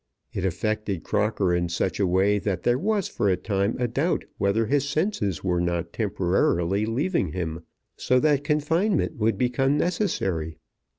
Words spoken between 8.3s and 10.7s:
confinement would become necessary.